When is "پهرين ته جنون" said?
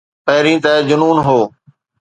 0.25-1.17